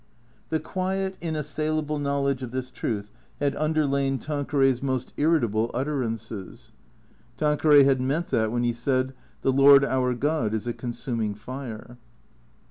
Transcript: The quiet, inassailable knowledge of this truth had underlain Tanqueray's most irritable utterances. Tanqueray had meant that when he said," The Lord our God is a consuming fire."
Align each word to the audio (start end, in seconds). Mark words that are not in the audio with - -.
The 0.49 0.59
quiet, 0.59 1.15
inassailable 1.21 1.99
knowledge 1.99 2.41
of 2.41 2.49
this 2.49 2.71
truth 2.71 3.11
had 3.39 3.55
underlain 3.55 4.17
Tanqueray's 4.17 4.81
most 4.81 5.13
irritable 5.15 5.69
utterances. 5.75 6.71
Tanqueray 7.37 7.83
had 7.83 8.01
meant 8.01 8.29
that 8.29 8.51
when 8.51 8.63
he 8.63 8.73
said," 8.73 9.13
The 9.43 9.53
Lord 9.53 9.85
our 9.85 10.15
God 10.15 10.55
is 10.55 10.65
a 10.65 10.73
consuming 10.73 11.35
fire." 11.35 11.99